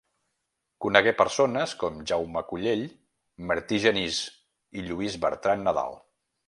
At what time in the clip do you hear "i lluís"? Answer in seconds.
4.83-5.25